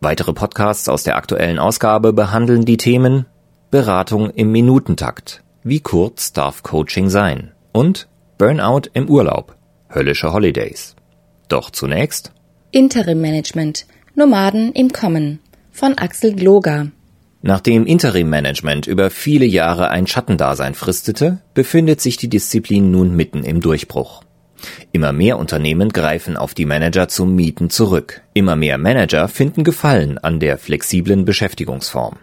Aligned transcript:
Weitere 0.00 0.34
Podcasts 0.34 0.90
aus 0.90 1.04
der 1.04 1.16
aktuellen 1.16 1.58
Ausgabe 1.58 2.12
behandeln 2.12 2.66
die 2.66 2.76
Themen 2.76 3.24
Beratung 3.70 4.28
im 4.28 4.52
Minutentakt. 4.52 5.42
Wie 5.62 5.80
kurz 5.80 6.34
darf 6.34 6.62
Coaching 6.62 7.08
sein? 7.08 7.52
Und 7.72 8.06
Burnout 8.36 8.90
im 8.92 9.08
Urlaub. 9.08 9.56
Höllische 9.92 10.34
Holidays. 10.34 10.96
Doch 11.48 11.70
zunächst 11.70 12.32
Interim 12.72 13.22
Management. 13.22 13.86
Nomaden 14.14 14.72
im 14.72 14.92
Kommen 14.92 15.40
von 15.72 15.96
Axel 15.96 16.34
Gloger. 16.34 16.88
Nachdem 17.40 17.86
Interim 17.86 18.28
Management 18.28 18.86
über 18.86 19.08
viele 19.08 19.46
Jahre 19.46 19.88
ein 19.88 20.06
Schattendasein 20.06 20.74
fristete, 20.74 21.40
befindet 21.54 22.02
sich 22.02 22.18
die 22.18 22.28
Disziplin 22.28 22.90
nun 22.90 23.16
mitten 23.16 23.44
im 23.44 23.62
Durchbruch. 23.62 24.25
Immer 24.92 25.12
mehr 25.12 25.38
Unternehmen 25.38 25.90
greifen 25.90 26.36
auf 26.36 26.54
die 26.54 26.66
Manager 26.66 27.08
zum 27.08 27.34
Mieten 27.34 27.70
zurück. 27.70 28.22
Immer 28.34 28.56
mehr 28.56 28.78
Manager 28.78 29.28
finden 29.28 29.64
Gefallen 29.64 30.18
an 30.18 30.40
der 30.40 30.58
flexiblen 30.58 31.24
Beschäftigungsform. 31.24 32.16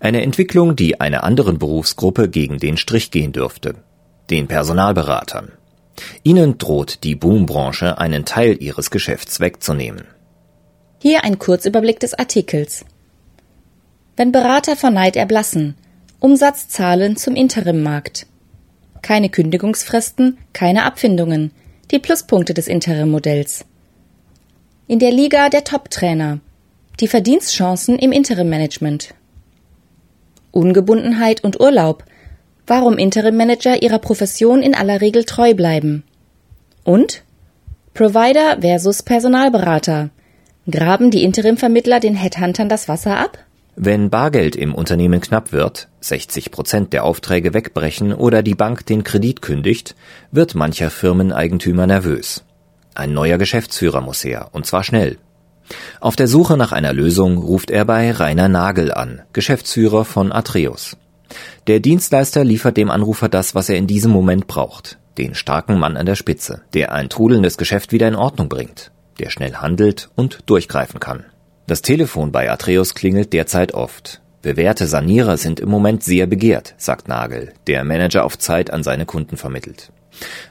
Eine 0.00 0.22
Entwicklung, 0.22 0.76
die 0.76 1.00
einer 1.00 1.24
anderen 1.24 1.58
Berufsgruppe 1.58 2.28
gegen 2.28 2.58
den 2.58 2.76
Strich 2.76 3.10
gehen 3.10 3.32
dürfte. 3.32 3.74
Den 4.30 4.48
Personalberatern. 4.48 5.52
Ihnen 6.22 6.56
droht 6.56 7.04
die 7.04 7.14
Boombranche 7.14 7.98
einen 7.98 8.24
Teil 8.24 8.56
ihres 8.60 8.90
Geschäfts 8.90 9.40
wegzunehmen. 9.40 10.04
Hier 10.98 11.24
ein 11.24 11.38
Kurzüberblick 11.38 12.00
des 12.00 12.14
Artikels. 12.14 12.84
Wenn 14.16 14.32
Berater 14.32 14.76
vor 14.76 14.90
Neid 14.90 15.16
erblassen, 15.16 15.74
Umsatzzahlen 16.18 17.16
zum 17.16 17.36
Interimmarkt. 17.36 18.26
Keine 19.02 19.30
Kündigungsfristen, 19.30 20.38
keine 20.52 20.84
Abfindungen, 20.84 21.52
die 21.90 21.98
Pluspunkte 21.98 22.54
des 22.54 22.68
Interim-Modells. 22.68 23.64
In 24.86 24.98
der 25.00 25.10
Liga 25.10 25.48
der 25.48 25.64
Top-Trainer. 25.64 26.38
Die 27.00 27.08
Verdienstchancen 27.08 27.98
im 27.98 28.12
Interim-Management. 28.12 29.14
Ungebundenheit 30.52 31.42
und 31.42 31.60
Urlaub, 31.60 32.04
warum 32.66 32.96
Interim-Manager 32.96 33.82
ihrer 33.82 33.98
Profession 33.98 34.62
in 34.62 34.74
aller 34.74 35.00
Regel 35.00 35.24
treu 35.24 35.54
bleiben. 35.54 36.04
Und 36.84 37.22
Provider 37.94 38.58
versus 38.60 39.02
Personalberater. 39.02 40.10
Graben 40.70 41.10
die 41.10 41.24
Interim-Vermittler 41.24 41.98
den 41.98 42.14
Headhuntern 42.14 42.68
das 42.68 42.88
Wasser 42.88 43.18
ab? 43.18 43.38
Wenn 43.74 44.10
Bargeld 44.10 44.54
im 44.54 44.74
Unternehmen 44.74 45.20
knapp 45.20 45.52
wird, 45.52 45.88
60 46.00 46.50
Prozent 46.50 46.92
der 46.92 47.04
Aufträge 47.04 47.54
wegbrechen 47.54 48.12
oder 48.12 48.42
die 48.42 48.54
Bank 48.54 48.86
den 48.86 49.04
Kredit 49.04 49.42
kündigt, 49.42 49.94
wird 50.30 50.54
mancher 50.54 50.90
Firmeneigentümer 50.90 51.86
nervös. 51.86 52.44
Ein 52.94 53.12
neuer 53.14 53.38
Geschäftsführer 53.38 54.00
muss 54.00 54.24
her, 54.24 54.48
und 54.52 54.66
zwar 54.66 54.82
schnell. 54.82 55.18
Auf 56.00 56.16
der 56.16 56.26
Suche 56.26 56.56
nach 56.56 56.72
einer 56.72 56.92
Lösung 56.92 57.38
ruft 57.38 57.70
er 57.70 57.84
bei 57.84 58.10
Rainer 58.10 58.48
Nagel 58.48 58.92
an, 58.92 59.22
Geschäftsführer 59.32 60.04
von 60.04 60.32
Atreus. 60.32 60.96
Der 61.66 61.80
Dienstleister 61.80 62.44
liefert 62.44 62.76
dem 62.76 62.90
Anrufer 62.90 63.28
das, 63.28 63.54
was 63.54 63.68
er 63.68 63.76
in 63.76 63.86
diesem 63.86 64.10
Moment 64.10 64.46
braucht. 64.46 64.98
Den 65.18 65.34
starken 65.34 65.78
Mann 65.78 65.96
an 65.96 66.06
der 66.06 66.16
Spitze, 66.16 66.62
der 66.74 66.92
ein 66.92 67.08
trudelndes 67.08 67.58
Geschäft 67.58 67.92
wieder 67.92 68.08
in 68.08 68.16
Ordnung 68.16 68.48
bringt, 68.48 68.90
der 69.18 69.30
schnell 69.30 69.54
handelt 69.56 70.10
und 70.16 70.40
durchgreifen 70.46 70.98
kann. 70.98 71.24
Das 71.66 71.82
Telefon 71.82 72.32
bei 72.32 72.50
Atreus 72.50 72.94
klingelt 72.94 73.32
derzeit 73.32 73.74
oft. 73.74 74.19
Bewährte 74.42 74.86
Sanierer 74.86 75.36
sind 75.36 75.60
im 75.60 75.68
Moment 75.68 76.02
sehr 76.02 76.26
begehrt, 76.26 76.74
sagt 76.78 77.08
Nagel, 77.08 77.52
der 77.66 77.84
Manager 77.84 78.24
auf 78.24 78.38
Zeit 78.38 78.72
an 78.72 78.82
seine 78.82 79.04
Kunden 79.04 79.36
vermittelt. 79.36 79.92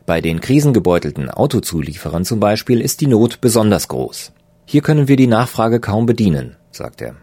Bei 0.06 0.22
den 0.22 0.42
krisengebeutelten 0.42 1.30
Autozulieferern 1.30 2.24
zum 2.24 2.40
Beispiel 2.40 2.82
ist 2.82 3.02
die 3.02 3.08
Not 3.08 3.42
besonders 3.42 3.88
groß. 3.88 4.32
Hier 4.66 4.82
können 4.82 5.08
wir 5.08 5.16
die 5.16 5.28
Nachfrage 5.28 5.80
kaum 5.80 6.06
bedienen, 6.06 6.56
sagt 6.72 7.02
er. 7.02 7.16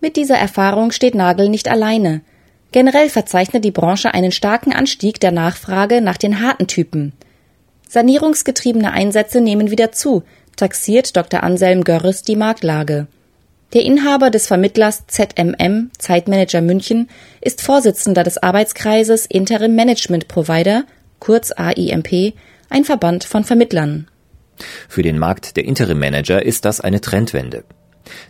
Mit 0.00 0.16
dieser 0.16 0.36
Erfahrung 0.36 0.90
steht 0.90 1.14
Nagel 1.14 1.48
nicht 1.48 1.68
alleine. 1.68 2.22
Generell 2.72 3.08
verzeichnet 3.08 3.64
die 3.64 3.70
Branche 3.70 4.12
einen 4.12 4.32
starken 4.32 4.72
Anstieg 4.72 5.20
der 5.20 5.30
Nachfrage 5.30 6.00
nach 6.00 6.16
den 6.16 6.40
harten 6.40 6.66
Typen. 6.66 7.12
Sanierungsgetriebene 7.88 8.90
Einsätze 8.92 9.40
nehmen 9.40 9.70
wieder 9.70 9.92
zu, 9.92 10.24
taxiert 10.56 11.16
Dr. 11.16 11.44
Anselm 11.44 11.84
Görres 11.84 12.22
die 12.22 12.36
Marktlage. 12.36 13.06
Der 13.72 13.86
Inhaber 13.86 14.28
des 14.28 14.48
Vermittlers 14.48 15.06
ZMM 15.06 15.90
Zeitmanager 15.96 16.60
München 16.60 17.08
ist 17.40 17.62
Vorsitzender 17.62 18.22
des 18.22 18.36
Arbeitskreises 18.36 19.24
Interim 19.24 19.74
Management 19.74 20.28
Provider, 20.28 20.84
kurz 21.20 21.52
AIMP, 21.56 22.34
ein 22.68 22.84
Verband 22.84 23.24
von 23.24 23.44
Vermittlern. 23.44 24.08
Für 24.88 25.02
den 25.02 25.18
Markt 25.18 25.56
der 25.56 25.64
Interim 25.64 25.98
Manager 25.98 26.44
ist 26.44 26.66
das 26.66 26.82
eine 26.82 27.00
Trendwende. 27.00 27.64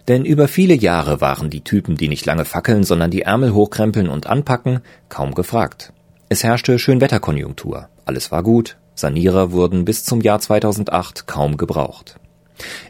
Denn 0.06 0.24
über 0.24 0.46
viele 0.46 0.74
Jahre 0.74 1.20
waren 1.20 1.50
die 1.50 1.64
Typen, 1.64 1.96
die 1.96 2.08
nicht 2.08 2.24
lange 2.24 2.44
fackeln, 2.44 2.84
sondern 2.84 3.10
die 3.10 3.22
Ärmel 3.22 3.52
hochkrempeln 3.52 4.08
und 4.08 4.28
anpacken, 4.28 4.80
kaum 5.08 5.34
gefragt. 5.34 5.92
Es 6.28 6.44
herrschte 6.44 6.78
Schönwetterkonjunktur. 6.78 7.88
Alles 8.04 8.30
war 8.30 8.44
gut. 8.44 8.76
Sanierer 8.94 9.50
wurden 9.50 9.84
bis 9.84 10.04
zum 10.04 10.20
Jahr 10.20 10.38
2008 10.38 11.26
kaum 11.26 11.56
gebraucht. 11.56 12.20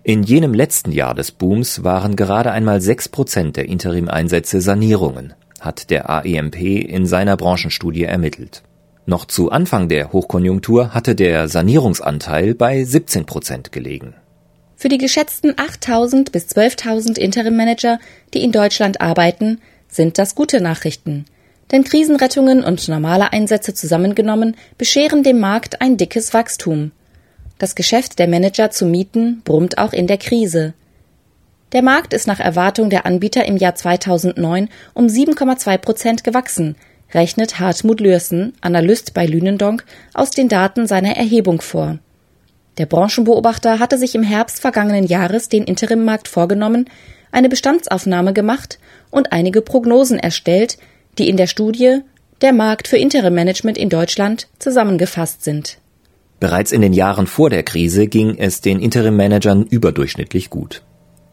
In 0.02 0.22
jenem 0.22 0.54
letzten 0.54 0.92
Jahr 0.92 1.14
des 1.14 1.30
Booms 1.32 1.84
waren 1.84 2.16
gerade 2.16 2.50
einmal 2.50 2.80
sechs 2.80 3.08
Prozent 3.08 3.56
der 3.56 3.68
Interim-Einsätze 3.68 4.60
Sanierungen, 4.60 5.34
hat 5.60 5.90
der 5.90 6.10
AEMP 6.10 6.56
in 6.56 7.06
seiner 7.06 7.36
Branchenstudie 7.36 8.04
ermittelt. 8.04 8.62
Noch 9.04 9.24
zu 9.24 9.50
Anfang 9.50 9.88
der 9.88 10.12
Hochkonjunktur 10.12 10.94
hatte 10.94 11.14
der 11.14 11.48
Sanierungsanteil 11.48 12.54
bei 12.54 12.84
17 12.84 13.26
Prozent 13.26 13.72
gelegen. 13.72 14.14
Für 14.76 14.88
die 14.88 14.98
geschätzten 14.98 15.52
8.000 15.52 16.32
bis 16.32 16.46
12.000 16.46 17.18
Interim-Manager, 17.18 17.98
die 18.34 18.42
in 18.42 18.52
Deutschland 18.52 19.00
arbeiten, 19.00 19.60
sind 19.88 20.18
das 20.18 20.34
gute 20.34 20.60
Nachrichten. 20.60 21.24
Denn 21.70 21.84
Krisenrettungen 21.84 22.64
und 22.64 22.86
normale 22.88 23.32
Einsätze 23.32 23.74
zusammengenommen 23.74 24.56
bescheren 24.78 25.22
dem 25.22 25.40
Markt 25.40 25.80
ein 25.80 25.96
dickes 25.96 26.34
Wachstum. 26.34 26.92
Das 27.62 27.76
Geschäft 27.76 28.18
der 28.18 28.26
Manager 28.26 28.72
zu 28.72 28.86
mieten 28.86 29.40
brummt 29.44 29.78
auch 29.78 29.92
in 29.92 30.08
der 30.08 30.18
Krise. 30.18 30.74
Der 31.70 31.80
Markt 31.80 32.12
ist 32.12 32.26
nach 32.26 32.40
Erwartung 32.40 32.90
der 32.90 33.06
Anbieter 33.06 33.44
im 33.44 33.56
Jahr 33.56 33.76
2009 33.76 34.68
um 34.94 35.06
7,2 35.06 35.78
Prozent 35.78 36.24
gewachsen, 36.24 36.74
rechnet 37.14 37.60
Hartmut 37.60 38.00
Lürsen, 38.00 38.54
Analyst 38.62 39.14
bei 39.14 39.26
Lünendonk, 39.26 39.84
aus 40.12 40.32
den 40.32 40.48
Daten 40.48 40.88
seiner 40.88 41.16
Erhebung 41.16 41.60
vor. 41.60 42.00
Der 42.78 42.86
Branchenbeobachter 42.86 43.78
hatte 43.78 43.96
sich 43.96 44.16
im 44.16 44.24
Herbst 44.24 44.60
vergangenen 44.60 45.06
Jahres 45.06 45.48
den 45.48 45.62
Interimmarkt 45.62 46.26
vorgenommen, 46.26 46.90
eine 47.30 47.48
Bestandsaufnahme 47.48 48.32
gemacht 48.32 48.80
und 49.12 49.30
einige 49.30 49.62
Prognosen 49.62 50.18
erstellt, 50.18 50.78
die 51.16 51.28
in 51.28 51.36
der 51.36 51.46
Studie 51.46 52.00
Der 52.40 52.52
Markt 52.52 52.88
für 52.88 52.96
Interimmanagement 52.96 53.78
in 53.78 53.88
Deutschland 53.88 54.48
zusammengefasst 54.58 55.44
sind. 55.44 55.78
Bereits 56.42 56.72
in 56.72 56.80
den 56.80 56.92
Jahren 56.92 57.28
vor 57.28 57.50
der 57.50 57.62
Krise 57.62 58.08
ging 58.08 58.36
es 58.36 58.60
den 58.60 58.80
Interim-Managern 58.80 59.62
überdurchschnittlich 59.62 60.50
gut. 60.50 60.82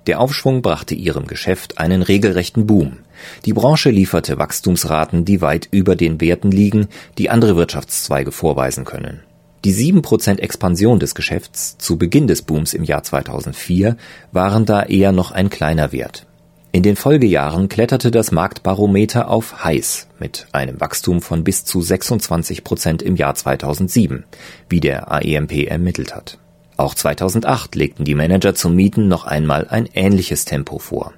Der 0.05 0.19
Aufschwung 0.19 0.61
brachte 0.61 0.93
ihrem 0.93 1.25
Geschäft 1.25 1.79
einen 1.79 2.03
regelrechten 2.03 2.67
Boom. 2.67 2.99
Die 3.43 3.53
Branche 3.53 3.89
lieferte 3.89 4.37
Wachstumsraten, 4.37 5.25
die 5.25 5.41
weit 5.41 5.67
über 5.71 5.95
den 5.95 6.21
Werten 6.21 6.51
liegen, 6.51 6.89
die 7.17 7.31
andere 7.31 7.55
Wirtschaftszweige 7.55 8.31
vorweisen 8.31 8.85
können. 8.85 9.21
Die 9.65 9.73
7% 9.73 10.37
Expansion 10.37 10.99
des 10.99 11.15
Geschäfts 11.15 11.79
zu 11.79 11.97
Beginn 11.97 12.27
des 12.27 12.43
Booms 12.43 12.75
im 12.75 12.83
Jahr 12.83 13.01
2004 13.01 13.97
waren 14.31 14.67
da 14.67 14.83
eher 14.83 15.11
noch 15.11 15.31
ein 15.31 15.49
kleiner 15.49 15.91
Wert. 15.91 16.27
In 16.71 16.83
den 16.83 16.95
Folgejahren 16.95 17.67
kletterte 17.67 18.11
das 18.11 18.31
Marktbarometer 18.31 19.29
auf 19.29 19.63
heiß 19.63 20.07
mit 20.19 20.45
einem 20.51 20.79
Wachstum 20.79 21.19
von 21.21 21.43
bis 21.43 21.65
zu 21.65 21.81
26 21.81 22.63
Prozent 22.63 23.01
im 23.01 23.15
Jahr 23.15 23.33
2007, 23.33 24.23
wie 24.69 24.79
der 24.79 25.11
AEMP 25.11 25.67
ermittelt 25.67 26.15
hat. 26.15 26.37
Auch 26.77 26.93
2008 26.93 27.73
legten 27.75 28.05
die 28.05 28.13
Manager 28.13 28.53
zum 28.53 28.75
Mieten 28.75 29.07
noch 29.07 29.25
einmal 29.25 29.67
ein 29.67 29.89
ähnliches 29.95 30.45
Tempo 30.45 30.77
vor. 30.77 31.13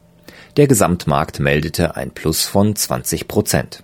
Der 0.55 0.67
Gesamtmarkt 0.67 1.41
meldete 1.41 1.97
ein 1.97 2.11
Plus 2.11 2.45
von 2.45 2.73
20 2.73 3.27
Prozent. 3.27 3.83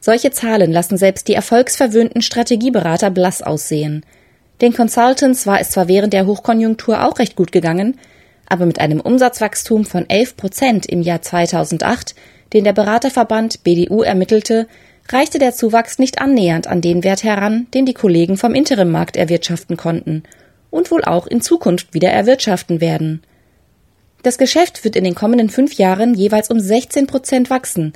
Solche 0.00 0.30
Zahlen 0.30 0.70
lassen 0.70 0.96
selbst 0.96 1.26
die 1.26 1.34
erfolgsverwöhnten 1.34 2.22
Strategieberater 2.22 3.10
blass 3.10 3.42
aussehen. 3.42 4.06
Den 4.60 4.72
Consultants 4.72 5.46
war 5.48 5.60
es 5.60 5.70
zwar 5.70 5.88
während 5.88 6.12
der 6.12 6.26
Hochkonjunktur 6.26 7.04
auch 7.04 7.18
recht 7.18 7.34
gut 7.34 7.50
gegangen, 7.50 7.98
aber 8.48 8.66
mit 8.66 8.80
einem 8.80 9.00
Umsatzwachstum 9.00 9.84
von 9.84 10.08
11 10.08 10.36
Prozent 10.36 10.86
im 10.86 11.02
Jahr 11.02 11.22
2008 11.22 12.14
den 12.52 12.64
der 12.64 12.72
Beraterverband 12.72 13.62
BDU 13.62 14.02
ermittelte, 14.02 14.66
reichte 15.10 15.38
der 15.38 15.54
Zuwachs 15.54 15.98
nicht 15.98 16.20
annähernd 16.20 16.66
an 16.66 16.80
den 16.80 17.04
Wert 17.04 17.24
heran, 17.24 17.66
den 17.74 17.86
die 17.86 17.94
Kollegen 17.94 18.36
vom 18.36 18.54
Interimmarkt 18.54 19.16
erwirtschaften 19.16 19.76
konnten 19.76 20.22
und 20.70 20.90
wohl 20.90 21.04
auch 21.04 21.26
in 21.26 21.40
Zukunft 21.40 21.94
wieder 21.94 22.10
erwirtschaften 22.10 22.80
werden. 22.80 23.22
Das 24.22 24.36
Geschäft 24.36 24.84
wird 24.84 24.96
in 24.96 25.04
den 25.04 25.14
kommenden 25.14 25.48
fünf 25.48 25.74
Jahren 25.74 26.14
jeweils 26.14 26.50
um 26.50 26.60
16 26.60 27.06
Prozent 27.06 27.50
wachsen, 27.50 27.92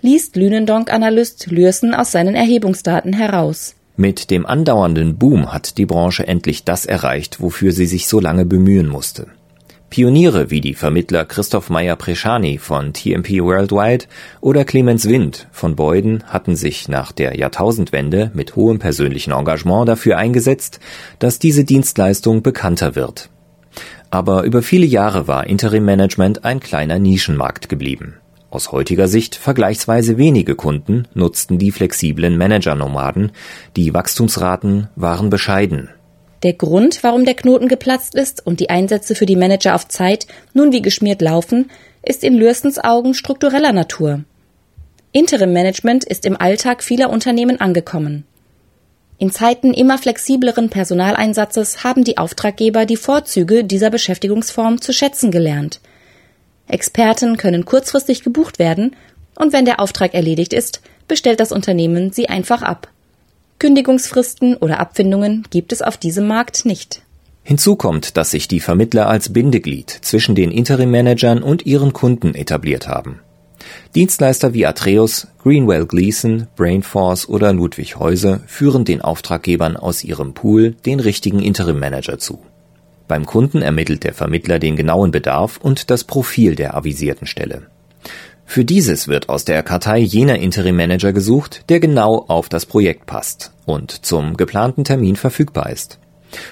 liest 0.00 0.36
Lünendonk-Analyst 0.36 1.46
Lürsen 1.50 1.94
aus 1.94 2.12
seinen 2.12 2.34
Erhebungsdaten 2.34 3.12
heraus. 3.12 3.74
Mit 3.96 4.30
dem 4.30 4.44
andauernden 4.44 5.16
Boom 5.16 5.52
hat 5.52 5.78
die 5.78 5.86
Branche 5.86 6.26
endlich 6.26 6.64
das 6.64 6.84
erreicht, 6.84 7.40
wofür 7.40 7.72
sie 7.72 7.86
sich 7.86 8.08
so 8.08 8.20
lange 8.20 8.44
bemühen 8.44 8.88
musste. 8.88 9.28
Pioniere 9.88 10.50
wie 10.50 10.60
die 10.60 10.74
Vermittler 10.74 11.24
Christoph 11.24 11.70
Meyer-Preschani 11.70 12.58
von 12.58 12.92
TMP 12.92 13.40
Worldwide 13.40 14.06
oder 14.40 14.64
Clemens 14.64 15.08
Wind 15.08 15.46
von 15.52 15.76
Beuden 15.76 16.24
hatten 16.24 16.56
sich 16.56 16.88
nach 16.88 17.12
der 17.12 17.36
Jahrtausendwende 17.36 18.30
mit 18.34 18.56
hohem 18.56 18.78
persönlichen 18.78 19.32
Engagement 19.32 19.88
dafür 19.88 20.18
eingesetzt, 20.18 20.80
dass 21.20 21.38
diese 21.38 21.64
Dienstleistung 21.64 22.42
bekannter 22.42 22.96
wird. 22.96 23.30
Aber 24.10 24.42
über 24.42 24.62
viele 24.62 24.86
Jahre 24.86 25.28
war 25.28 25.46
Interim 25.46 25.84
Management 25.84 26.44
ein 26.44 26.60
kleiner 26.60 26.98
Nischenmarkt 26.98 27.68
geblieben. 27.68 28.16
Aus 28.50 28.72
heutiger 28.72 29.08
Sicht 29.08 29.34
vergleichsweise 29.34 30.18
wenige 30.18 30.54
Kunden 30.54 31.06
nutzten 31.14 31.58
die 31.58 31.72
flexiblen 31.72 32.36
Manager-Nomaden, 32.38 33.32
die 33.76 33.94
Wachstumsraten 33.94 34.88
waren 34.96 35.30
bescheiden. 35.30 35.90
Der 36.42 36.52
Grund, 36.52 37.02
warum 37.02 37.24
der 37.24 37.34
Knoten 37.34 37.68
geplatzt 37.68 38.14
ist 38.14 38.46
und 38.46 38.60
die 38.60 38.70
Einsätze 38.70 39.14
für 39.14 39.26
die 39.26 39.36
Manager 39.36 39.74
auf 39.74 39.88
Zeit 39.88 40.26
nun 40.52 40.72
wie 40.72 40.82
geschmiert 40.82 41.22
laufen, 41.22 41.70
ist 42.02 42.22
in 42.22 42.34
Lürstens 42.34 42.78
Augen 42.78 43.14
struktureller 43.14 43.72
Natur. 43.72 44.24
Interim-Management 45.12 46.04
ist 46.04 46.26
im 46.26 46.38
Alltag 46.38 46.82
vieler 46.82 47.10
Unternehmen 47.10 47.60
angekommen. 47.60 48.24
In 49.18 49.30
Zeiten 49.30 49.72
immer 49.72 49.96
flexibleren 49.96 50.68
Personaleinsatzes 50.68 51.84
haben 51.84 52.04
die 52.04 52.18
Auftraggeber 52.18 52.84
die 52.84 52.98
Vorzüge 52.98 53.64
dieser 53.64 53.90
Beschäftigungsform 53.90 54.80
zu 54.80 54.92
schätzen 54.92 55.30
gelernt– 55.30 55.80
Experten 56.68 57.36
können 57.36 57.64
kurzfristig 57.64 58.22
gebucht 58.22 58.58
werden 58.58 58.96
und 59.36 59.52
wenn 59.52 59.64
der 59.64 59.80
Auftrag 59.80 60.14
erledigt 60.14 60.52
ist, 60.52 60.80
bestellt 61.06 61.40
das 61.40 61.52
Unternehmen 61.52 62.12
sie 62.12 62.28
einfach 62.28 62.62
ab. 62.62 62.88
Kündigungsfristen 63.58 64.56
oder 64.56 64.80
Abfindungen 64.80 65.44
gibt 65.50 65.72
es 65.72 65.82
auf 65.82 65.96
diesem 65.96 66.26
Markt 66.26 66.66
nicht. 66.66 67.02
Hinzu 67.42 67.76
kommt, 67.76 68.16
dass 68.16 68.32
sich 68.32 68.48
die 68.48 68.60
Vermittler 68.60 69.08
als 69.08 69.32
Bindeglied 69.32 69.88
zwischen 69.88 70.34
den 70.34 70.50
Interim-Managern 70.50 71.42
und 71.42 71.64
ihren 71.64 71.92
Kunden 71.92 72.34
etabliert 72.34 72.88
haben. 72.88 73.20
Dienstleister 73.94 74.52
wie 74.52 74.66
Atreus, 74.66 75.28
Greenwell 75.42 75.86
Gleason, 75.86 76.48
Brainforce 76.56 77.28
oder 77.28 77.52
Ludwig 77.52 77.96
Häuser 77.96 78.40
führen 78.46 78.84
den 78.84 79.00
Auftraggebern 79.00 79.76
aus 79.76 80.04
ihrem 80.04 80.34
Pool 80.34 80.72
den 80.84 81.00
richtigen 81.00 81.40
Interim-Manager 81.40 82.18
zu. 82.18 82.40
Beim 83.08 83.24
Kunden 83.24 83.62
ermittelt 83.62 84.04
der 84.04 84.12
Vermittler 84.12 84.58
den 84.58 84.76
genauen 84.76 85.12
Bedarf 85.12 85.58
und 85.62 85.90
das 85.90 86.04
Profil 86.04 86.56
der 86.56 86.74
avisierten 86.74 87.26
Stelle. 87.26 87.62
Für 88.46 88.64
dieses 88.64 89.08
wird 89.08 89.28
aus 89.28 89.44
der 89.44 89.62
Kartei 89.62 89.98
jener 89.98 90.38
Interim-Manager 90.38 91.12
gesucht, 91.12 91.64
der 91.68 91.80
genau 91.80 92.24
auf 92.28 92.48
das 92.48 92.64
Projekt 92.64 93.04
passt 93.04 93.52
und 93.66 94.06
zum 94.06 94.36
geplanten 94.36 94.84
Termin 94.84 95.16
verfügbar 95.16 95.68
ist. 95.68 95.98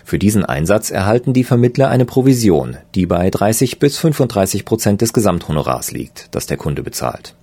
Für 0.05 0.19
diesen 0.19 0.45
Einsatz 0.45 0.91
erhalten 0.91 1.33
die 1.33 1.45
Vermittler 1.45 1.89
eine 1.89 2.05
Provision, 2.05 2.77
die 2.95 3.07
bei 3.07 3.31
30 3.31 3.79
bis 3.79 3.97
35 3.99 4.65
Prozent 4.65 5.01
des 5.01 5.13
Gesamthonorars 5.13 5.93
liegt, 5.93 6.29
das 6.35 6.47
der 6.47 6.57
Kunde 6.57 6.83
bezahlt. 6.83 7.35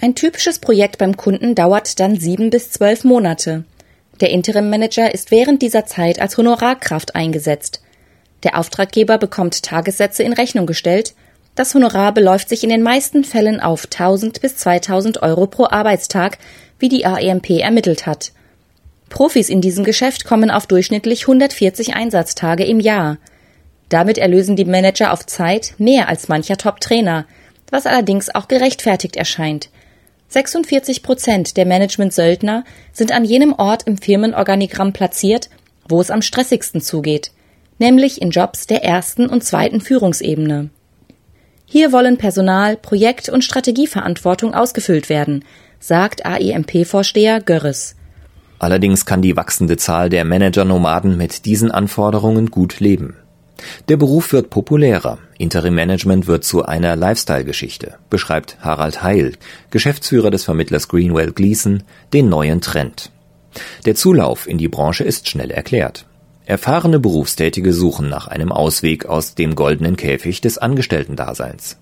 Ein 0.00 0.14
typisches 0.14 0.58
Projekt 0.58 0.98
beim 0.98 1.16
Kunden 1.16 1.54
dauert 1.54 2.00
dann 2.00 2.18
sieben 2.18 2.50
bis 2.50 2.70
zwölf 2.70 3.04
Monate. 3.04 3.64
Der 4.20 4.30
Interim-Manager 4.30 5.12
ist 5.12 5.30
während 5.30 5.62
dieser 5.62 5.84
Zeit 5.84 6.20
als 6.20 6.36
Honorarkraft 6.38 7.14
eingesetzt. 7.14 7.82
Der 8.42 8.58
Auftraggeber 8.58 9.18
bekommt 9.18 9.62
Tagessätze 9.62 10.22
in 10.22 10.32
Rechnung 10.32 10.66
gestellt. 10.66 11.14
Das 11.54 11.74
Honorar 11.74 12.12
beläuft 12.12 12.48
sich 12.48 12.64
in 12.64 12.70
den 12.70 12.82
meisten 12.82 13.24
Fällen 13.24 13.60
auf 13.60 13.84
1000 13.84 14.40
bis 14.40 14.56
2000 14.56 15.22
Euro 15.22 15.46
pro 15.46 15.66
Arbeitstag, 15.66 16.38
wie 16.78 16.88
die 16.88 17.04
AEMP 17.04 17.50
ermittelt 17.60 18.06
hat. 18.06 18.32
Profis 19.08 19.50
in 19.50 19.60
diesem 19.60 19.84
Geschäft 19.84 20.24
kommen 20.24 20.50
auf 20.50 20.66
durchschnittlich 20.66 21.24
140 21.24 21.94
Einsatztage 21.94 22.64
im 22.64 22.80
Jahr. 22.80 23.18
Damit 23.90 24.16
erlösen 24.16 24.56
die 24.56 24.64
Manager 24.64 25.12
auf 25.12 25.26
Zeit 25.26 25.74
mehr 25.76 26.08
als 26.08 26.28
mancher 26.28 26.56
Top-Trainer, 26.56 27.26
was 27.70 27.86
allerdings 27.86 28.34
auch 28.34 28.48
gerechtfertigt 28.48 29.16
erscheint. 29.16 29.68
46 30.28 31.02
Prozent 31.02 31.58
der 31.58 31.66
Management-Söldner 31.66 32.64
sind 32.92 33.12
an 33.12 33.26
jenem 33.26 33.52
Ort 33.52 33.82
im 33.86 33.98
Firmenorganigramm 33.98 34.94
platziert, 34.94 35.50
wo 35.86 36.00
es 36.00 36.10
am 36.10 36.22
stressigsten 36.22 36.80
zugeht 36.80 37.32
nämlich 37.82 38.22
in 38.22 38.30
Jobs 38.30 38.66
der 38.68 38.84
ersten 38.84 39.26
und 39.26 39.42
zweiten 39.42 39.80
Führungsebene. 39.80 40.70
Hier 41.72 41.90
wollen 41.90 42.18
Personal, 42.18 42.76
Projekt- 42.76 43.30
und 43.30 43.44
Strategieverantwortung 43.44 44.52
ausgefüllt 44.52 45.08
werden, 45.08 45.42
sagt 45.80 46.26
AEMP-Vorsteher 46.26 47.40
Görres. 47.40 47.96
Allerdings 48.58 49.06
kann 49.06 49.22
die 49.22 49.38
wachsende 49.38 49.78
Zahl 49.78 50.10
der 50.10 50.26
Manager-Nomaden 50.26 51.16
mit 51.16 51.46
diesen 51.46 51.70
Anforderungen 51.70 52.50
gut 52.50 52.80
leben. 52.80 53.16
Der 53.88 53.96
Beruf 53.96 54.34
wird 54.34 54.50
populärer, 54.50 55.16
Interim-Management 55.38 56.26
wird 56.26 56.44
zu 56.44 56.62
einer 56.62 56.94
Lifestyle-Geschichte, 56.94 57.94
beschreibt 58.10 58.58
Harald 58.60 59.02
Heil, 59.02 59.32
Geschäftsführer 59.70 60.30
des 60.30 60.44
Vermittlers 60.44 60.88
Greenwell 60.88 61.32
Gleason, 61.32 61.84
den 62.12 62.28
neuen 62.28 62.60
Trend. 62.60 63.10
Der 63.86 63.94
Zulauf 63.94 64.46
in 64.46 64.58
die 64.58 64.68
Branche 64.68 65.04
ist 65.04 65.26
schnell 65.26 65.50
erklärt. 65.50 66.04
Erfahrene 66.44 66.98
Berufstätige 66.98 67.72
suchen 67.72 68.08
nach 68.08 68.26
einem 68.26 68.50
Ausweg 68.50 69.06
aus 69.06 69.34
dem 69.34 69.54
goldenen 69.54 69.96
Käfig 69.96 70.40
des 70.40 70.58
Angestellten-Daseins. 70.58 71.78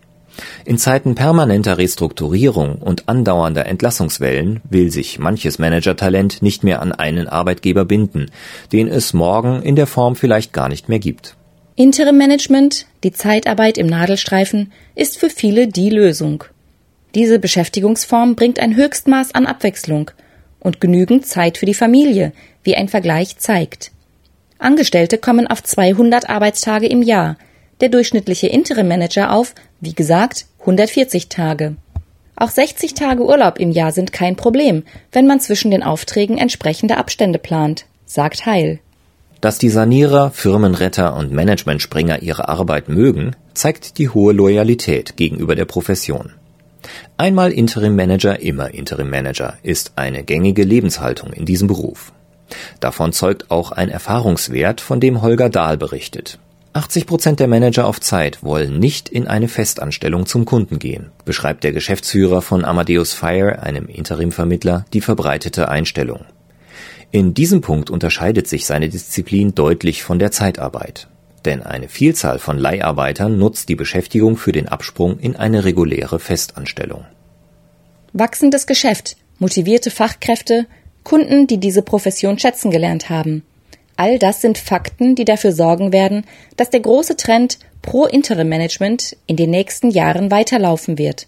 In 0.65 0.79
Zeiten 0.79 1.15
permanenter 1.15 1.79
Restrukturierung 1.79 2.77
und 2.77 3.09
andauernder 3.09 3.67
Entlassungswellen 3.67 4.61
will 4.69 4.91
sich 4.91 5.19
manches 5.19 5.59
Managertalent 5.59 6.43
nicht 6.43 6.63
mehr 6.65 6.81
an 6.83 6.93
einen 6.93 7.27
Arbeitgeber 7.27 7.85
binden, 7.85 8.31
den 8.73 8.89
es 8.89 9.13
morgen 9.13 9.63
in 9.63 9.77
der 9.77 9.87
Form 9.87 10.17
vielleicht 10.17 10.53
gar 10.53 10.69
nicht 10.69 10.89
mehr 10.89 10.99
gibt. 10.99 11.37
Interim 11.77 12.19
Management, 12.19 12.87
die 13.05 13.13
Zeitarbeit 13.13 13.79
im 13.79 13.87
Nadelstreifen, 13.87 14.73
ist 14.95 15.19
für 15.19 15.31
viele 15.31 15.67
die 15.67 15.91
Lösung. 15.91 16.45
Diese 17.15 17.39
Beschäftigungsform 17.39 18.37
bringt 18.37 18.61
ein 18.61 18.77
Höchstmaß 18.77 19.35
an 19.35 19.47
Abwechslung 19.47 20.11
und 20.61 20.81
genügend 20.81 21.27
Zeit 21.27 21.59
für 21.59 21.67
die 21.67 21.75
Familie, 21.75 22.33
wie 22.63 22.77
ein 22.77 22.89
Vergleich 22.89 23.39
zeigt. 23.39 23.93
Angestellte 24.61 25.19
kommen 25.19 25.47
auf 25.47 25.63
200 25.63 26.29
Arbeitstage 26.29 26.87
im 26.87 27.03
Jahr, 27.03 27.37
der 27.81 27.89
durchschnittliche 27.89 28.47
Interim-Manager 28.47 29.33
auf, 29.33 29.55
wie 29.81 29.95
gesagt, 29.95 30.47
140 30.61 31.29
Tage. 31.29 31.77
Auch 32.37 32.51
60 32.51 32.95
Tage 32.95 33.25
Urlaub 33.25 33.59
im 33.59 33.71
Jahr 33.71 33.93
sind 33.93 34.13
kein 34.13 34.37
Problem, 34.37 34.85
wenn 35.13 35.27
man 35.27 35.41
zwischen 35.41 35.71
den 35.71 35.83
Aufträgen 35.83 36.39
entsprechende 36.39 36.97
Abstände 36.97 37.39
plant, 37.39 37.87
sagt 38.07 38.47
Heil. 38.47 38.81
Dass 39.41 39.59
die 39.59 39.71
Sanierer, 39.71 40.31
Firmenretter 40.31 41.17
und 41.17 41.33
Managementspringer 41.33 42.23
ihre 42.23 42.49
Arbeit 42.49 42.91
mögen, 42.91 43.37
zeigt 43.55 43.97
die 43.97 44.11
hohe 44.11 44.35
Loyalität 44.35 45.17
gegenüber 45.17 45.55
der 45.55 45.65
Profession. 45.65 46.33
Einmal 47.17 47.53
Interim 47.53 47.97
Manager, 47.97 48.41
immer 48.41 48.73
Interim 48.73 49.09
Manager 49.09 49.59
ist 49.63 49.93
eine 49.97 50.25
gängige 50.25 50.63
Lebenshaltung 50.63 51.33
in 51.33 51.47
diesem 51.47 51.69
Beruf. 51.69 52.13
Davon 52.81 53.13
zeugt 53.13 53.51
auch 53.51 53.73
ein 53.73 53.89
Erfahrungswert, 53.89 54.81
von 54.81 55.01
dem 55.01 55.23
Holger 55.23 55.51
Dahl 55.51 55.77
berichtet. 55.77 56.39
80 56.73 57.07
Prozent 57.07 57.41
der 57.41 57.49
Manager 57.49 57.87
auf 57.87 58.01
Zeit 58.01 58.45
wollen 58.45 58.79
nicht 58.79 59.09
in 59.09 59.27
eine 59.27 59.49
Festanstellung 59.49 60.27
zum 60.27 60.45
Kunden 60.45 60.79
gehen, 60.79 61.11
beschreibt 61.25 61.65
der 61.65 61.73
Geschäftsführer 61.73 62.43
von 62.43 62.65
Amadeus 62.65 63.13
Fire, 63.13 63.61
einem 63.63 63.87
Interimvermittler, 63.87 64.85
die 64.93 65.01
verbreitete 65.01 65.69
Einstellung. 65.69 66.25
In 67.11 67.35
diesem 67.35 67.61
Punkt 67.61 67.91
unterscheidet 67.91 68.47
sich 68.47 68.67
seine 68.67 68.89
Disziplin 68.89 69.53
deutlich 69.53 70.05
von 70.05 70.21
der 70.21 70.31
Zeitarbeit. 70.31 71.09
Denn 71.45 71.63
eine 71.63 71.89
Vielzahl 71.89 72.39
von 72.39 72.57
Leiharbeitern 72.57 73.37
nutzt 73.37 73.69
die 73.69 73.75
Beschäftigung 73.75 74.37
für 74.37 74.53
den 74.53 74.69
Absprung 74.69 75.19
in 75.19 75.35
eine 75.35 75.65
reguläre 75.65 76.21
Festanstellung. 76.21 77.05
Wachsendes 78.13 78.67
Geschäft, 78.67 79.17
motivierte 79.39 79.91
Fachkräfte, 79.91 80.67
Kunden, 81.05 81.47
die 81.47 81.59
diese 81.59 81.83
Profession 81.83 82.39
schätzen 82.39 82.71
gelernt 82.71 83.11
haben. 83.11 83.43
All 83.97 84.19
das 84.19 84.41
sind 84.41 84.59
Fakten, 84.59 85.15
die 85.15 85.25
dafür 85.25 85.53
sorgen 85.53 85.93
werden, 85.93 86.25
dass 86.57 86.71
der 86.71 86.81
große 86.81 87.17
Trend 87.17 87.59
pro 87.83 88.07
Interim 88.07 88.49
Management 88.49 89.17
in 89.27 89.37
den 89.37 89.51
nächsten 89.51 89.91
Jahren 89.91 90.31
weiterlaufen 90.31 90.99
wird. 90.99 91.27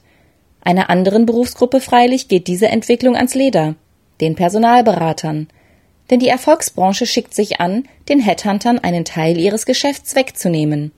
Einer 0.62 0.91
anderen 0.91 1.26
Berufsgruppe 1.26 1.81
freilich 1.81 2.29
geht 2.29 2.47
diese 2.47 2.69
Entwicklung 2.69 3.17
ans 3.17 3.35
Leder, 3.35 3.75
den 4.21 4.37
Personalberatern. 4.37 5.49
Denn 6.11 6.21
die 6.21 6.29
Erfolgsbranche 6.29 7.07
schickt 7.07 7.35
sich 7.35 7.61
an, 7.61 7.85
den 8.09 8.21
Headhuntern 8.21 8.79
einen 8.79 9.05
Teil 9.05 9.38
ihres 9.38 9.67
Geschäfts 9.67 10.14
wegzunehmen. 10.14 10.93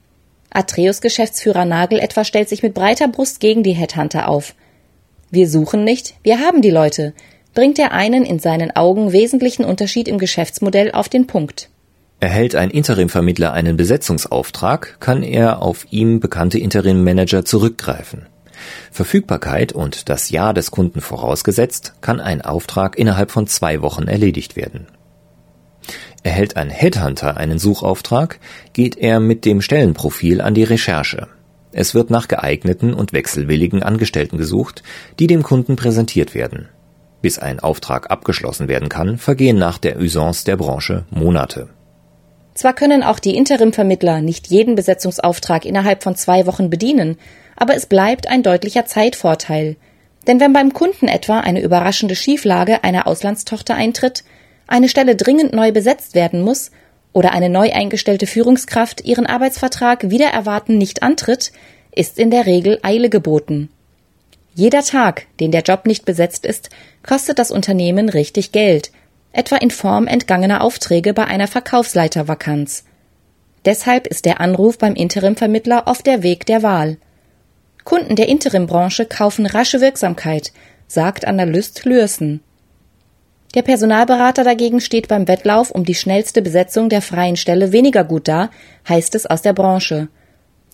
Atreus 0.51 1.01
Geschäftsführer 1.01 1.65
Nagel 1.65 1.99
etwa 1.99 2.23
stellt 2.23 2.47
sich 2.47 2.63
mit 2.63 2.73
breiter 2.73 3.07
Brust 3.07 3.39
gegen 3.39 3.63
die 3.63 3.73
Headhunter 3.73 4.29
auf. 4.29 4.55
Wir 5.31 5.49
suchen 5.49 5.83
nicht, 5.83 6.13
wir 6.23 6.39
haben 6.39 6.61
die 6.61 6.69
Leute, 6.69 7.13
bringt 7.55 7.79
er 7.79 7.93
einen 7.93 8.23
in 8.23 8.37
seinen 8.37 8.75
Augen 8.75 9.11
wesentlichen 9.11 9.65
Unterschied 9.65 10.07
im 10.07 10.19
Geschäftsmodell 10.19 10.91
auf 10.91 11.09
den 11.09 11.25
Punkt. 11.25 11.69
Erhält 12.19 12.55
ein 12.55 12.69
Interimvermittler 12.69 13.51
einen 13.51 13.77
Besetzungsauftrag, 13.77 14.99
kann 14.99 15.23
er 15.23 15.61
auf 15.61 15.87
ihm 15.89 16.19
bekannte 16.19 16.59
Interimmanager 16.59 17.43
zurückgreifen. 17.43 18.27
Verfügbarkeit 18.91 19.73
und 19.73 20.09
das 20.09 20.29
Ja 20.29 20.53
des 20.53 20.71
Kunden 20.71 21.01
vorausgesetzt, 21.01 21.95
kann 22.01 22.21
ein 22.21 22.41
Auftrag 22.41 22.97
innerhalb 22.97 23.31
von 23.31 23.47
zwei 23.47 23.81
Wochen 23.81 24.07
erledigt 24.07 24.55
werden. 24.55 24.87
Erhält 26.23 26.57
ein 26.57 26.69
Headhunter 26.69 27.37
einen 27.37 27.59
Suchauftrag, 27.59 28.39
geht 28.73 28.97
er 28.97 29.19
mit 29.19 29.45
dem 29.45 29.61
Stellenprofil 29.61 30.41
an 30.41 30.55
die 30.55 30.63
Recherche. 30.63 31.27
Es 31.71 31.93
wird 31.93 32.09
nach 32.09 32.27
geeigneten 32.27 32.93
und 32.93 33.13
wechselwilligen 33.13 33.83
Angestellten 33.83 34.37
gesucht, 34.37 34.81
die 35.19 35.27
dem 35.27 35.43
Kunden 35.43 35.75
präsentiert 35.75 36.33
werden. 36.33 36.69
Bis 37.25 37.39
ein 37.39 37.59
Auftrag 37.59 38.11
abgeschlossen 38.11 38.67
werden 38.67 38.87
kann, 38.87 39.17
vergehen 39.17 39.57
nach 39.57 39.79
der 39.79 39.97
Usance 39.97 40.45
der 40.45 40.57
Branche 40.57 41.05
Monate. 41.09 41.69
Zwar 42.53 42.73
können 42.73 43.01
auch 43.01 43.17
die 43.17 43.35
Interimvermittler 43.35 44.21
nicht 44.21 44.45
jeden 44.45 44.75
Besetzungsauftrag 44.75 45.65
innerhalb 45.65 46.03
von 46.03 46.15
zwei 46.15 46.45
Wochen 46.45 46.69
bedienen, 46.69 47.17
aber 47.55 47.73
es 47.73 47.87
bleibt 47.87 48.27
ein 48.27 48.43
deutlicher 48.43 48.85
Zeitvorteil. 48.85 49.75
Denn 50.27 50.39
wenn 50.39 50.53
beim 50.53 50.71
Kunden 50.73 51.07
etwa 51.07 51.39
eine 51.39 51.63
überraschende 51.63 52.15
Schieflage 52.15 52.83
einer 52.83 53.07
Auslandstochter 53.07 53.73
eintritt, 53.73 54.23
eine 54.67 54.87
Stelle 54.87 55.15
dringend 55.15 55.51
neu 55.51 55.71
besetzt 55.71 56.13
werden 56.13 56.43
muss 56.43 56.69
oder 57.11 57.31
eine 57.31 57.49
neu 57.49 57.71
eingestellte 57.71 58.27
Führungskraft 58.27 59.03
ihren 59.03 59.25
Arbeitsvertrag 59.25 60.11
wieder 60.11 60.27
erwarten 60.27 60.77
nicht 60.77 61.01
antritt, 61.01 61.51
ist 61.89 62.19
in 62.19 62.29
der 62.29 62.45
Regel 62.45 62.77
Eile 62.83 63.09
geboten. 63.09 63.69
Jeder 64.57 64.83
Tag, 64.83 65.27
den 65.41 65.51
der 65.51 65.63
Job 65.63 65.85
nicht 65.85 66.05
besetzt 66.05 66.45
ist, 66.45 66.69
kostet 67.03 67.39
das 67.39 67.51
Unternehmen 67.51 68.07
richtig 68.07 68.53
Geld, 68.53 68.89
etwa 69.33 69.57
in 69.57 69.69
Form 69.69 70.07
entgangener 70.07 70.63
Aufträge 70.63 71.13
bei 71.13 71.25
einer 71.25 71.47
Verkaufsleitervakanz. 71.47 72.85
Deshalb 73.65 74.07
ist 74.07 74.23
der 74.23 74.39
Anruf 74.39 74.77
beim 74.77 74.95
Interimvermittler 74.95 75.83
oft 75.87 76.07
der 76.07 76.23
Weg 76.23 76.45
der 76.45 76.63
Wahl. 76.63 76.95
Kunden 77.83 78.15
der 78.15 78.29
Interimbranche 78.29 79.05
kaufen 79.05 79.45
rasche 79.45 79.81
Wirksamkeit, 79.81 80.53
sagt 80.87 81.27
Analyst 81.27 81.83
Lürsen. 81.83 82.39
Der 83.55 83.61
Personalberater 83.61 84.45
dagegen 84.45 84.79
steht 84.79 85.09
beim 85.09 85.27
Wettlauf 85.27 85.69
um 85.69 85.83
die 85.83 85.95
schnellste 85.95 86.41
Besetzung 86.41 86.87
der 86.87 87.01
freien 87.01 87.35
Stelle 87.35 87.73
weniger 87.73 88.05
gut 88.05 88.29
da, 88.29 88.49
heißt 88.87 89.15
es 89.15 89.25
aus 89.25 89.41
der 89.41 89.53
Branche. 89.53 90.07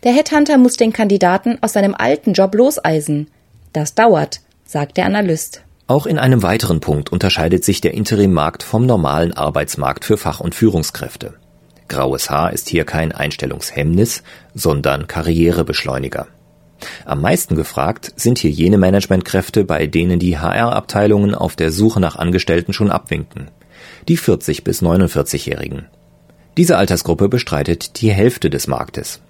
Der 0.03 0.13
Headhunter 0.13 0.59
muss 0.59 0.77
den 0.77 0.93
Kandidaten 0.93 1.57
aus 1.61 1.73
seinem 1.73 1.95
alten 1.95 2.33
Job 2.33 2.53
loseisen. 2.53 3.27
Das 3.73 3.95
dauert, 3.95 4.41
sagt 4.65 4.97
der 4.97 5.05
Analyst. 5.05 5.63
Auch 5.87 6.05
in 6.05 6.17
einem 6.17 6.43
weiteren 6.43 6.79
Punkt 6.79 7.11
unterscheidet 7.11 7.63
sich 7.65 7.81
der 7.81 7.93
Interimmarkt 7.93 8.63
vom 8.63 8.85
normalen 8.85 9.33
Arbeitsmarkt 9.33 10.05
für 10.05 10.17
Fach- 10.17 10.39
und 10.39 10.55
Führungskräfte. 10.55 11.33
Graues 11.87 12.29
Haar 12.29 12.53
ist 12.53 12.69
hier 12.69 12.85
kein 12.85 13.11
Einstellungshemmnis, 13.11 14.23
sondern 14.53 15.07
Karrierebeschleuniger. 15.07 16.27
Am 17.05 17.21
meisten 17.21 17.55
gefragt 17.55 18.13
sind 18.15 18.39
hier 18.39 18.51
jene 18.51 18.77
Managementkräfte, 18.77 19.65
bei 19.65 19.87
denen 19.87 20.19
die 20.19 20.37
HR-Abteilungen 20.37 21.35
auf 21.35 21.55
der 21.55 21.71
Suche 21.71 21.99
nach 21.99 22.15
Angestellten 22.15 22.73
schon 22.73 22.89
abwinken. 22.89 23.49
Die 24.07 24.17
40 24.17 24.63
bis 24.63 24.81
49-Jährigen. 24.81 25.87
Diese 26.57 26.77
Altersgruppe 26.77 27.29
bestreitet 27.29 28.01
die 28.01 28.11
Hälfte 28.11 28.49
des 28.49 28.67
Marktes. 28.67 29.21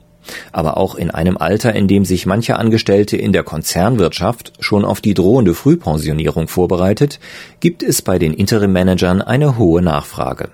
Aber 0.51 0.78
auch 0.78 0.96
in 0.96 1.12
einem 1.12 1.38
Alter, 1.38 1.74
in 1.74 1.88
dem 1.88 2.06
sich 2.06 2.25
mancher 2.25 2.60
Angestellte 2.60 3.18
in 3.18 3.34
der 3.34 3.44
Konzernwirtschaft 3.44 4.54
schon 4.60 4.86
auf 4.86 5.01
die 5.01 5.13
drohende 5.13 5.54
Frühpensionierung 5.54 6.48
vorbereitet, 6.48 7.20
gibt 7.60 7.84
es 7.84 8.01
bei 8.01 8.20
den 8.20 8.34
Interim-Managern 8.34 9.22
eine 9.22 9.58
hohe 9.58 9.82
Nachfrage. 9.82 10.50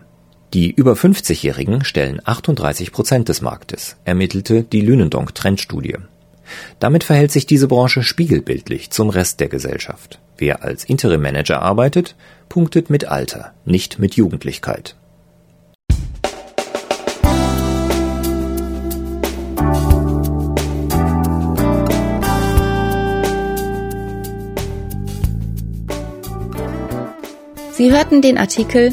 Die 0.54 0.72
über 0.72 0.94
50-Jährigen 0.94 1.84
stellen 1.84 2.22
38 2.24 2.92
Prozent 2.92 3.28
des 3.30 3.42
Marktes, 3.42 3.98
ermittelte 4.06 4.64
die 4.64 4.82
Lünendonk 4.82 5.36
Trendstudie. 5.36 5.98
Damit 6.80 7.04
verhält 7.04 7.32
sich 7.32 7.46
diese 7.46 7.68
Branche 7.68 8.04
spiegelbildlich 8.04 8.90
zum 8.90 9.10
Rest 9.10 9.42
der 9.42 9.50
Gesellschaft. 9.50 10.20
Wer 10.38 10.64
als 10.64 10.86
Interim 10.86 11.22
Manager 11.22 11.62
arbeitet, 11.62 12.16
punktet 12.48 12.90
mit 12.90 13.06
Alter, 13.06 13.54
nicht 13.66 14.00
mit 14.00 14.16
Jugendlichkeit. 14.16 14.96
Sie 27.78 27.92
hörten 27.92 28.24
den 28.24 28.40
Artikel 28.40 28.92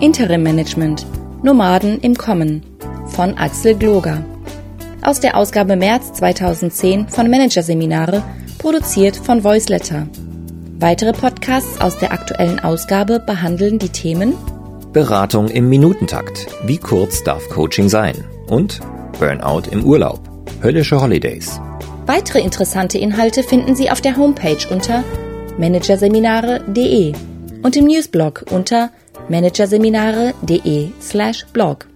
Interim 0.00 0.42
Management 0.42 1.06
Nomaden 1.44 2.00
im 2.00 2.16
Kommen 2.16 2.62
von 3.06 3.38
Axel 3.38 3.76
Gloger 3.76 4.24
aus 5.02 5.20
der 5.20 5.36
Ausgabe 5.36 5.76
März 5.76 6.14
2010 6.14 7.06
von 7.10 7.30
Managerseminare, 7.30 8.24
produziert 8.58 9.16
von 9.16 9.44
Voiceletter. 9.44 10.08
Weitere 10.80 11.12
Podcasts 11.12 11.80
aus 11.80 11.96
der 11.98 12.10
aktuellen 12.10 12.58
Ausgabe 12.58 13.20
behandeln 13.20 13.78
die 13.78 13.90
Themen 13.90 14.34
Beratung 14.92 15.46
im 15.46 15.68
Minutentakt. 15.68 16.48
Wie 16.64 16.78
kurz 16.78 17.22
darf 17.22 17.48
Coaching 17.50 17.88
sein? 17.88 18.16
Und 18.48 18.80
Burnout 19.20 19.70
im 19.70 19.84
Urlaub. 19.84 20.18
Höllische 20.60 21.00
Holidays. 21.00 21.60
Weitere 22.06 22.40
interessante 22.40 22.98
Inhalte 22.98 23.44
finden 23.44 23.76
Sie 23.76 23.92
auf 23.92 24.00
der 24.00 24.16
Homepage 24.16 24.66
unter 24.72 25.04
managerseminare.de 25.56 27.14
und 27.64 27.74
im 27.76 27.86
Newsblog 27.86 28.44
unter 28.50 28.90
managerseminare.de/blog. 29.28 31.86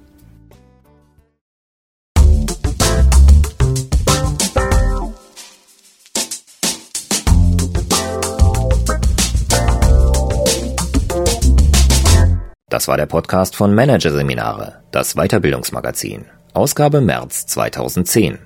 Das 12.71 12.87
war 12.89 12.97
der 12.97 13.07
Podcast 13.07 13.57
von 13.57 13.75
Managerseminare, 13.75 14.83
das 14.91 15.15
Weiterbildungsmagazin, 15.15 16.27
Ausgabe 16.55 17.01
März 17.01 17.47
2010. 17.47 18.39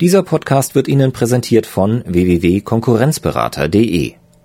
Dieser 0.00 0.22
Podcast 0.22 0.74
wird 0.74 0.88
Ihnen 0.88 1.12
präsentiert 1.12 1.66
von 1.66 2.02
www.konkurrenzberater.de. 2.06 4.14